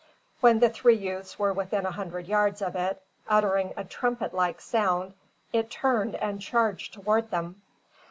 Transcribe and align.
When 0.39 0.57
the 0.61 0.69
three 0.71 0.95
youths 0.95 1.37
were 1.37 1.53
within 1.53 1.85
a 1.85 1.91
hundred 1.91 2.25
yards 2.25 2.63
of 2.63 2.75
it, 2.75 2.99
uttering 3.29 3.75
a 3.77 3.83
trumpet 3.83 4.33
like 4.33 4.59
sound, 4.59 5.13
it 5.53 5.69
turned 5.69 6.15
and 6.15 6.41
charged 6.41 6.95
toward 6.95 7.29
them. 7.29 7.61